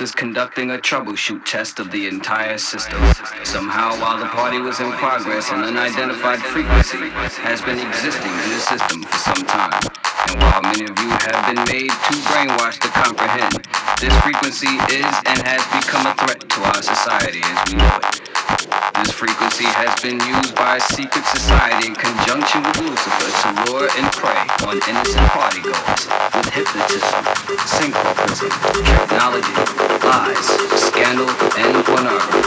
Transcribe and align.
Is 0.00 0.10
conducting 0.10 0.72
a 0.72 0.76
troubleshoot 0.76 1.46
test 1.46 1.78
of 1.78 1.92
the 1.92 2.08
entire 2.08 2.58
system. 2.58 3.00
Somehow, 3.44 3.94
while 4.02 4.18
the 4.18 4.26
party 4.26 4.58
was 4.58 4.80
in 4.80 4.90
progress, 4.92 5.50
an 5.50 5.62
unidentified 5.62 6.40
frequency 6.40 7.08
has 7.40 7.62
been 7.62 7.78
existing 7.78 8.32
in 8.32 8.48
the 8.50 8.58
system 8.58 9.04
for 9.04 9.16
some 9.16 9.46
time. 9.46 9.80
And 10.28 10.42
while 10.42 10.62
many 10.62 10.90
of 10.90 10.98
you 10.98 11.08
have 11.30 11.46
been 11.46 11.62
made 11.70 11.94
too 12.10 12.20
brainwashed 12.26 12.82
to 12.82 12.90
comprehend, 12.90 13.64
this 14.02 14.12
frequency 14.20 14.74
is 14.92 15.14
and 15.30 15.38
has 15.46 15.62
become 15.70 16.04
a 16.10 16.14
threat 16.20 16.42
to 16.42 16.60
our 16.74 16.82
society 16.82 17.40
as 17.40 17.58
we 17.70 17.78
know 17.78 17.96
it. 18.02 18.20
This 18.98 19.14
frequency 19.14 19.64
has 19.64 19.94
been 20.02 20.18
used 20.26 20.56
by 20.56 20.76
a 20.76 20.80
secret 20.80 21.24
society 21.24 21.88
in 21.88 21.94
conjunction 21.94 22.66
with 22.66 22.82
Lucifer 22.82 23.30
to 23.30 23.48
lure 23.70 23.88
and 23.94 24.10
prey 24.12 24.42
on 24.66 24.82
innocent 24.90 25.28
partygoers 25.30 26.23
hypnotism, 26.54 27.24
synchronism, 27.66 28.48
technology, 28.86 29.54
lies, 30.06 30.46
scandal, 30.78 31.26
and 31.58 31.84
pornography. 31.84 32.46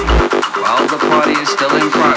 While 0.64 0.88
the 0.88 0.98
party 1.12 1.34
is 1.34 1.50
still 1.50 1.76
in 1.76 1.92
progress, 1.92 2.17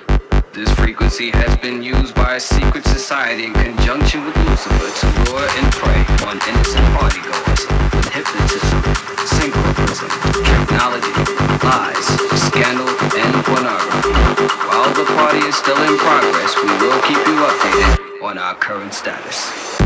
This 0.53 0.69
frequency 0.75 1.31
has 1.31 1.55
been 1.59 1.81
used 1.81 2.13
by 2.13 2.35
a 2.35 2.39
secret 2.39 2.83
society 2.83 3.45
in 3.45 3.53
conjunction 3.53 4.25
with 4.25 4.35
Lucifer 4.35 4.91
to 4.99 5.31
lure 5.31 5.47
and 5.47 5.71
prey 5.71 6.03
on 6.27 6.35
innocent 6.43 6.83
partygoers 6.91 7.63
with 7.95 8.09
hypnotism, 8.11 8.83
synchronism, 9.23 10.11
technology, 10.43 11.15
lies, 11.63 12.03
scandal, 12.51 12.89
and 13.15 13.33
pornography. 13.47 14.11
While 14.67 14.91
the 14.93 15.05
party 15.15 15.39
is 15.47 15.55
still 15.55 15.81
in 15.87 15.97
progress, 15.97 16.53
we 16.57 16.67
will 16.83 17.01
keep 17.03 17.23
you 17.25 17.39
updated 17.47 18.21
on 18.21 18.37
our 18.37 18.55
current 18.55 18.93
status. 18.93 19.80